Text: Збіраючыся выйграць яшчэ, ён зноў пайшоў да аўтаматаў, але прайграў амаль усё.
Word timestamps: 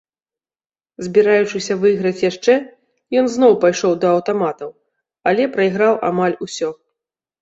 Збіраючыся 1.07 1.73
выйграць 1.83 2.23
яшчэ, 2.31 2.55
ён 3.21 3.25
зноў 3.35 3.53
пайшоў 3.67 3.93
да 4.05 4.15
аўтаматаў, 4.15 4.69
але 5.33 5.43
прайграў 5.57 5.93
амаль 6.13 6.35
усё. 6.49 6.69